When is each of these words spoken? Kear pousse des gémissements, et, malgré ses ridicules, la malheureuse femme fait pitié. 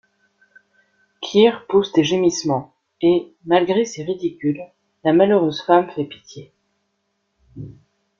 Kear 1.21 1.67
pousse 1.67 1.93
des 1.93 2.03
gémissements, 2.03 2.73
et, 3.03 3.35
malgré 3.45 3.85
ses 3.85 4.01
ridicules, 4.03 4.63
la 5.03 5.13
malheureuse 5.13 5.61
femme 5.61 5.91
fait 5.91 6.05
pitié. 6.05 6.51